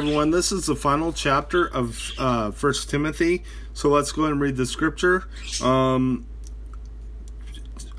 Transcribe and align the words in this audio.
everyone 0.00 0.32
this 0.32 0.50
is 0.50 0.66
the 0.66 0.74
final 0.74 1.12
chapter 1.12 1.68
of 1.68 2.10
uh, 2.18 2.50
first 2.50 2.90
timothy 2.90 3.44
so 3.74 3.88
let's 3.88 4.10
go 4.10 4.22
ahead 4.22 4.32
and 4.32 4.40
read 4.40 4.56
the 4.56 4.66
scripture. 4.66 5.22
Um, 5.62 6.26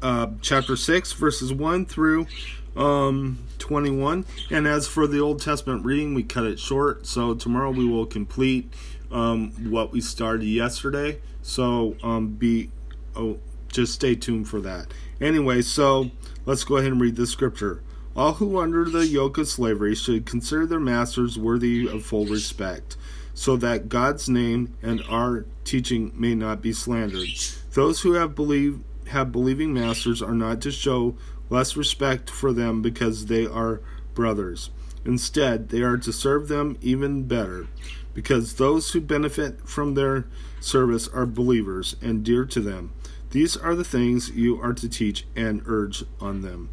uh, 0.02 0.28
chapter 0.42 0.76
6 0.76 1.14
verses 1.14 1.54
1 1.54 1.86
through 1.86 2.28
um, 2.76 3.40
21 3.60 4.26
and 4.52 4.68
as 4.68 4.90
for 4.90 5.08
the 5.08 5.22
old 5.22 5.42
testament 5.42 5.86
reading 5.86 6.14
we 6.14 6.22
cut 6.24 6.44
it 6.44 6.60
short 6.60 7.08
so 7.08 7.34
tomorrow 7.34 7.72
we 7.72 7.88
will 7.88 8.06
complete 8.06 8.74
um, 9.10 9.52
what 9.72 9.94
we 9.94 10.02
started 10.02 10.48
yesterday. 10.48 11.22
So 11.44 11.96
um, 12.04 12.28
be 12.28 12.72
oh 13.16 13.40
just 13.70 13.94
stay 13.94 14.16
tuned 14.16 14.50
for 14.50 14.60
that. 14.60 14.88
Anyway 15.22 15.62
so 15.62 16.12
let's 16.46 16.66
go 16.66 16.76
ahead 16.76 16.92
and 16.92 17.00
read 17.00 17.16
the 17.16 17.26
scripture 17.26 17.82
all 18.16 18.34
who 18.34 18.60
under 18.60 18.86
the 18.86 19.06
yoke 19.06 19.38
of 19.38 19.48
slavery 19.48 19.94
should 19.96 20.26
consider 20.26 20.66
their 20.66 20.80
masters 20.80 21.38
worthy 21.38 21.88
of 21.88 22.06
full 22.06 22.26
respect, 22.26 22.96
so 23.34 23.58
that 23.58 23.90
God's 23.90 24.30
name 24.30 24.74
and 24.82 25.04
our 25.10 25.46
teaching 25.66 26.14
may 26.16 26.34
not 26.34 26.62
be 26.62 26.72
slandered. 26.72 27.28
Those 27.74 28.02
who 28.02 28.14
have 28.14 28.36
believe 28.36 28.80
have 29.08 29.32
believing 29.32 29.74
masters 29.74 30.22
are 30.22 30.34
not 30.34 30.62
to 30.62 30.72
show 30.72 31.16
less 31.50 31.76
respect 31.78 32.30
for 32.30 32.54
them 32.54 32.82
because 32.82 33.28
they 33.28 33.46
are 33.46 33.82
brothers. 34.16 34.72
Instead, 35.06 35.70
they 35.70 35.82
are 35.82 35.98
to 35.98 36.12
serve 36.12 36.48
them 36.48 36.78
even 36.82 37.24
better, 37.24 37.68
because 38.14 38.56
those 38.56 38.92
who 38.92 39.02
benefit 39.02 39.68
from 39.68 39.94
their 39.94 40.26
service 40.60 41.08
are 41.10 41.26
believers 41.28 41.96
and 42.02 42.24
dear 42.24 42.46
to 42.46 42.62
them. 42.62 42.92
These 43.30 43.56
are 43.58 43.76
the 43.76 43.84
things 43.84 44.32
you 44.32 44.60
are 44.60 44.74
to 44.74 44.90
teach 44.90 45.28
and 45.36 45.62
urge 45.68 46.06
on 46.20 46.42
them. 46.42 46.70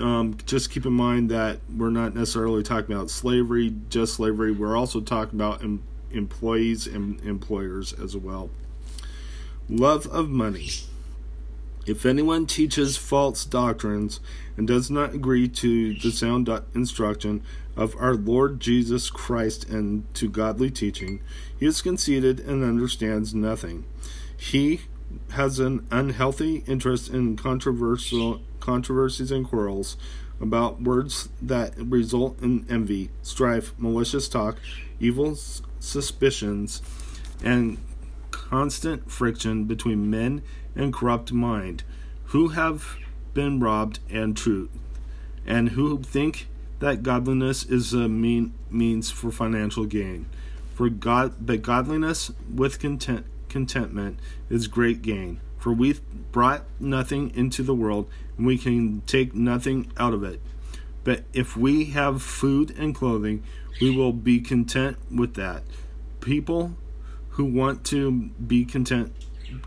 Um, 0.00 0.36
just 0.44 0.70
keep 0.70 0.86
in 0.86 0.92
mind 0.92 1.30
that 1.30 1.60
we're 1.74 1.90
not 1.90 2.14
necessarily 2.14 2.62
talking 2.62 2.94
about 2.94 3.10
slavery, 3.10 3.74
just 3.90 4.14
slavery. 4.14 4.50
We're 4.50 4.76
also 4.76 5.00
talking 5.00 5.38
about 5.38 5.62
em- 5.62 5.84
employees 6.10 6.86
and 6.86 7.20
employers 7.22 7.92
as 7.92 8.16
well. 8.16 8.50
Love 9.68 10.06
of 10.08 10.28
money. 10.28 10.70
If 11.86 12.06
anyone 12.06 12.46
teaches 12.46 12.96
false 12.96 13.44
doctrines 13.44 14.20
and 14.56 14.66
does 14.66 14.90
not 14.90 15.14
agree 15.14 15.48
to 15.48 15.94
the 15.94 16.10
sound 16.10 16.48
instruction 16.74 17.42
of 17.76 17.94
our 17.96 18.14
Lord 18.14 18.58
Jesus 18.60 19.10
Christ 19.10 19.68
and 19.68 20.12
to 20.14 20.28
godly 20.28 20.70
teaching, 20.70 21.20
he 21.58 21.66
is 21.66 21.82
conceited 21.82 22.40
and 22.40 22.64
understands 22.64 23.34
nothing. 23.34 23.84
He 24.36 24.80
has 25.32 25.58
an 25.58 25.86
unhealthy 25.90 26.64
interest 26.66 27.10
in 27.10 27.36
controversial 27.36 28.40
controversies 28.60 29.30
and 29.30 29.46
quarrels 29.46 29.96
about 30.40 30.82
words 30.82 31.28
that 31.40 31.74
result 31.76 32.40
in 32.40 32.66
envy, 32.68 33.10
strife, 33.22 33.72
malicious 33.78 34.28
talk, 34.28 34.56
evil 35.00 35.36
suspicions, 35.80 36.82
and 37.42 37.78
constant 38.30 39.10
friction 39.10 39.64
between 39.64 40.10
men 40.10 40.42
and 40.74 40.92
corrupt 40.92 41.32
mind, 41.32 41.82
who 42.26 42.48
have 42.48 42.96
been 43.32 43.60
robbed 43.60 43.98
and 44.10 44.36
truth, 44.36 44.70
and 45.46 45.70
who 45.70 46.02
think 46.02 46.48
that 46.80 47.02
godliness 47.02 47.64
is 47.64 47.92
a 47.92 48.08
mean 48.08 48.52
means 48.70 49.10
for 49.10 49.30
financial 49.30 49.84
gain. 49.84 50.26
For 50.74 50.88
God, 50.88 51.34
but 51.40 51.62
godliness 51.62 52.32
with 52.52 52.80
content, 52.80 53.26
contentment 53.54 54.18
is 54.50 54.66
great 54.66 55.00
gain. 55.00 55.40
For 55.60 55.72
we've 55.72 56.00
brought 56.32 56.64
nothing 56.80 57.30
into 57.36 57.62
the 57.62 57.72
world, 57.72 58.10
and 58.36 58.44
we 58.44 58.58
can 58.58 59.02
take 59.02 59.32
nothing 59.32 59.92
out 59.96 60.12
of 60.12 60.24
it. 60.24 60.40
But 61.04 61.22
if 61.32 61.56
we 61.56 61.84
have 61.86 62.20
food 62.20 62.74
and 62.76 62.96
clothing, 62.96 63.44
we 63.80 63.96
will 63.96 64.12
be 64.12 64.40
content 64.40 64.96
with 65.08 65.34
that. 65.34 65.62
People 66.20 66.74
who 67.30 67.44
want 67.44 67.84
to 67.84 68.30
be 68.44 68.64
content 68.64 69.12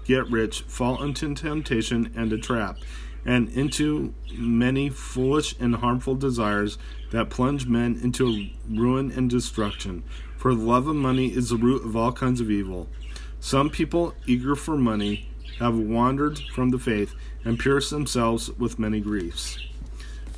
get 0.04 0.30
rich 0.30 0.64
fall 0.64 1.02
into 1.02 1.34
temptation 1.34 2.12
and 2.14 2.34
a 2.34 2.38
trap, 2.38 2.80
and 3.26 3.47
into 3.47 4.14
many 4.34 4.90
foolish 4.90 5.56
and 5.62 5.76
harmful 5.76 6.16
desires 6.16 6.78
that 7.12 7.30
plunge 7.30 7.68
men 7.68 7.97
into 8.03 8.50
ruin 8.70 9.12
and 9.12 9.30
destruction. 9.30 10.03
For 10.36 10.53
the 10.53 10.62
love 10.62 10.88
of 10.88 10.96
money 10.97 11.28
is 11.28 11.50
the 11.50 11.56
root 11.56 11.86
of 11.86 11.96
all 11.96 12.12
kinds 12.12 12.42
of 12.42 12.52
evil. 12.52 12.90
Some 13.40 13.70
people, 13.70 14.14
eager 14.25 14.56
for 14.56 14.78
money, 14.78 15.30
have 15.59 15.78
wandered 15.78 16.40
from 16.53 16.70
the 16.70 16.80
faith 16.80 17.14
and 17.44 17.59
pierced 17.59 17.90
themselves 17.90 18.50
with 18.52 18.80
many 18.80 19.00
griefs. 19.00 19.58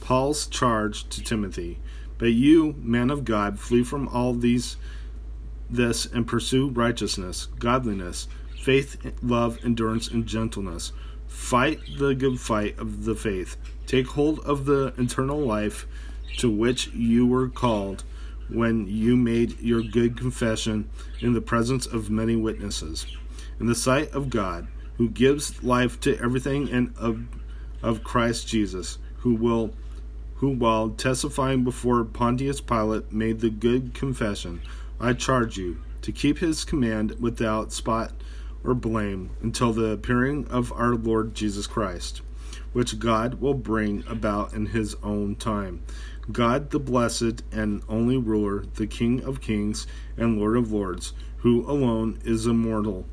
Paul's 0.02 0.48
charge 0.48 1.08
to 1.10 1.24
Timothy 1.24 1.80
But 2.18 2.34
you, 2.34 2.76
man 2.80 3.10
of 3.10 3.26
God, 3.26 3.60
flee 3.60 3.84
from 3.84 4.08
all 4.10 4.34
these 4.34 4.78
this 5.70 6.06
and 6.06 6.28
pursue 6.28 6.70
righteousness, 6.70 7.48
godliness, 7.60 8.28
faith, 8.60 8.98
love, 9.22 9.60
endurance, 9.64 10.08
and 10.08 10.26
gentleness. 10.26 10.92
Fight 11.28 11.80
the 11.98 12.16
good 12.16 12.40
fight 12.40 12.78
of 12.80 13.06
the 13.06 13.16
faith. 13.16 13.56
Take 13.86 14.08
hold 14.08 14.40
of 14.40 14.66
the 14.66 14.94
eternal 14.98 15.40
life 15.40 15.88
to 16.38 16.50
which 16.50 16.88
you 16.88 17.26
were 17.28 17.50
called 17.50 18.04
when 18.50 18.88
you 18.88 19.16
made 19.16 19.60
your 19.60 19.82
good 19.82 20.18
confession 20.18 20.90
in 21.22 21.34
the 21.34 21.42
presence 21.42 21.86
of 21.86 22.10
many 22.10 22.36
witnesses. 22.36 23.06
In 23.60 23.66
the 23.66 23.76
sight 23.76 24.12
of 24.12 24.30
God, 24.30 24.68
who 24.98 25.10
gives 25.10 25.64
life 25.64 26.00
to 26.02 26.18
everything 26.20 26.70
and 26.70 26.94
of, 26.98 27.24
of 27.82 28.04
Christ 28.04 28.48
Jesus, 28.48 28.98
who 29.18 29.36
will 29.36 29.74
who 30.36 30.50
while 30.50 30.90
testifying 30.90 31.66
before 31.66 32.06
Pontius 32.06 32.62
Pilate 32.62 33.12
made 33.12 33.42
the 33.42 33.50
good 33.50 33.94
confession, 33.94 34.62
I 34.98 35.12
charge 35.12 35.58
you 35.58 35.82
to 36.02 36.14
keep 36.14 36.40
his 36.40 36.64
command 36.64 37.18
without 37.20 37.74
spot 37.74 38.14
or 38.64 38.74
blame 38.74 39.32
until 39.42 39.74
the 39.74 39.92
appearing 39.92 40.48
of 40.48 40.72
our 40.72 40.96
Lord 40.96 41.36
Jesus 41.36 41.68
Christ, 41.68 42.22
which 42.74 43.00
God 43.00 43.36
will 43.36 43.54
bring 43.54 44.04
about 44.08 44.54
in 44.54 44.68
his 44.68 44.96
own 45.04 45.36
time. 45.36 45.84
God, 46.32 46.70
the 46.70 46.80
blessed 46.80 47.44
and 47.52 47.82
only 47.90 48.18
ruler, 48.18 48.66
the 48.76 48.88
King 48.88 49.24
of 49.24 49.42
kings 49.42 49.88
and 50.16 50.38
Lord 50.38 50.58
of 50.58 50.72
lords, 50.72 51.14
who 51.38 51.70
alone 51.70 52.20
is 52.24 52.46
immortal, 52.46 53.08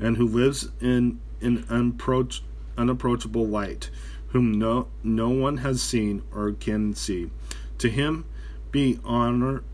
and 0.00 0.16
who 0.16 0.26
lives 0.26 0.68
in 0.80 1.20
in 1.40 1.64
unapproach, 1.68 2.42
unapproachable 2.78 3.46
light, 3.46 3.90
whom 4.28 4.52
no, 4.52 4.86
no 5.02 5.28
one 5.28 5.58
has 5.58 5.82
seen 5.82 6.22
or 6.32 6.52
can 6.52 6.94
see. 6.94 7.30
To 7.78 7.90
him 7.90 8.24
be 8.70 8.98
honor 9.04 9.64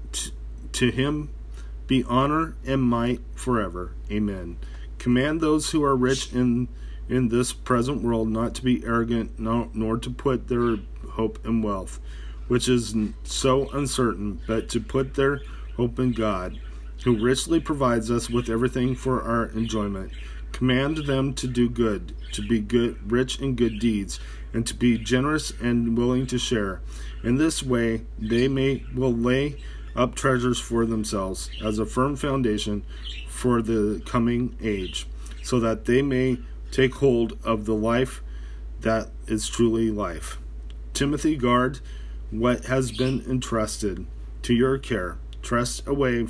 to 0.72 0.90
him 0.90 1.30
be 1.86 2.04
honor 2.04 2.54
and 2.66 2.82
might 2.82 3.20
forever. 3.34 3.92
Amen. 4.10 4.58
Command 4.98 5.40
those 5.40 5.70
who 5.70 5.82
are 5.82 5.96
rich 5.96 6.32
in 6.32 6.68
in 7.08 7.28
this 7.28 7.52
present 7.52 8.02
world 8.02 8.28
not 8.28 8.54
to 8.54 8.62
be 8.62 8.84
arrogant 8.84 9.38
nor, 9.38 9.96
to 9.98 10.10
put 10.10 10.48
their 10.48 10.76
hope 11.10 11.44
in 11.44 11.62
wealth, 11.62 12.00
which 12.48 12.68
is 12.68 12.94
so 13.24 13.68
uncertain, 13.70 14.40
but 14.46 14.68
to 14.68 14.80
put 14.80 15.14
their 15.14 15.40
hope 15.76 15.98
in 15.98 16.12
God, 16.12 16.58
who 17.04 17.16
richly 17.16 17.60
provides 17.60 18.10
us 18.10 18.28
with 18.28 18.48
everything 18.48 18.94
for 18.94 19.22
our 19.22 19.46
enjoyment. 19.46 20.12
Command 20.52 20.98
them 21.06 21.34
to 21.34 21.46
do 21.46 21.68
good, 21.68 22.14
to 22.32 22.42
be 22.42 22.60
good, 22.60 23.10
rich 23.10 23.38
in 23.40 23.54
good 23.54 23.78
deeds, 23.78 24.18
and 24.52 24.66
to 24.66 24.74
be 24.74 24.98
generous 24.98 25.52
and 25.60 25.96
willing 25.96 26.26
to 26.26 26.38
share. 26.38 26.80
In 27.22 27.36
this 27.36 27.62
way, 27.62 28.02
they 28.18 28.48
may 28.48 28.84
will 28.94 29.12
lay 29.12 29.56
up 29.94 30.14
treasures 30.14 30.58
for 30.58 30.86
themselves 30.86 31.50
as 31.62 31.78
a 31.78 31.86
firm 31.86 32.16
foundation 32.16 32.84
for 33.28 33.60
the 33.62 34.02
coming 34.06 34.56
age, 34.62 35.06
so 35.42 35.60
that 35.60 35.84
they 35.84 36.02
may 36.02 36.38
take 36.70 36.94
hold 36.94 37.38
of 37.44 37.64
the 37.64 37.74
life 37.74 38.22
that 38.80 39.10
is 39.26 39.48
truly 39.48 39.90
life. 39.90 40.38
Timothy, 40.94 41.36
guard 41.36 41.80
what 42.30 42.66
has 42.66 42.92
been 42.92 43.24
entrusted 43.28 44.06
to 44.42 44.54
your 44.54 44.78
care. 44.78 45.18
Trust 45.42 45.86
away 45.86 46.26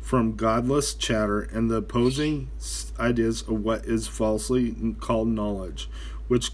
from 0.00 0.36
godless 0.36 0.94
chatter 0.94 1.42
and 1.42 1.70
the 1.70 1.76
opposing 1.76 2.50
ideas 2.98 3.42
of 3.42 3.62
what 3.62 3.84
is 3.84 4.08
falsely 4.08 4.74
called 5.00 5.28
knowledge, 5.28 5.88
which 6.28 6.52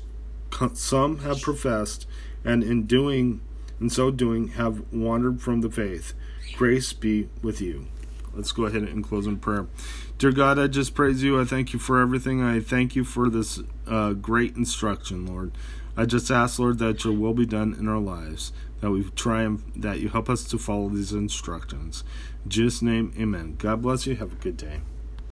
some 0.75 1.19
have 1.19 1.41
professed, 1.41 2.07
and 2.45 2.63
in 2.63 2.85
doing 2.85 3.41
in 3.81 3.91
so 3.91 4.11
doing 4.11 4.49
have 4.49 4.83
wandered 4.93 5.41
from 5.41 5.61
the 5.61 5.71
faith. 5.71 6.15
Grace 6.57 6.93
be 6.93 7.29
with 7.43 7.61
you. 7.61 7.87
Let's 8.35 8.53
go 8.53 8.67
ahead 8.67 8.83
and 8.83 9.05
close 9.05 9.27
in 9.27 9.39
prayer. 9.39 9.67
Dear 10.19 10.33
God, 10.33 10.59
I 10.59 10.67
just 10.67 10.95
praise 10.95 11.23
you. 11.23 11.41
I 11.41 11.45
thank 11.45 11.73
you 11.73 11.79
for 11.79 12.01
everything. 12.01 12.43
I 12.43 12.61
thank 12.61 12.97
you 12.97 13.05
for 13.05 13.29
this 13.29 13.61
uh, 13.87 14.13
great 14.13 14.57
instruction, 14.57 15.27
Lord. 15.27 15.53
I 15.97 16.07
just 16.07 16.31
ask, 16.31 16.59
Lord, 16.59 16.79
that 16.79 17.05
your 17.05 17.13
will 17.13 17.35
be 17.35 17.47
done 17.47 17.75
in 17.79 17.89
our 17.89 18.01
lives, 18.01 18.53
that 18.81 18.91
we 18.91 19.05
triumph, 19.11 19.65
that 19.77 20.01
you 20.01 20.09
help 20.09 20.29
us 20.29 20.45
to 20.45 20.59
follow 20.59 20.89
these 20.89 21.13
instructions. 21.13 22.03
In 22.45 22.51
Jesus' 22.51 22.83
name, 22.83 23.13
amen. 23.19 23.57
God 23.59 23.83
bless 23.83 24.07
you. 24.07 24.17
Have 24.17 24.33
a 24.33 24.37
good 24.37 24.57
day. 24.57 24.81